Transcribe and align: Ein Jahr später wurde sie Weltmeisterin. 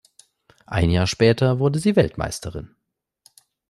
Ein 0.65 0.89
Jahr 0.89 1.05
später 1.05 1.59
wurde 1.59 1.77
sie 1.77 1.95
Weltmeisterin. 1.95 2.75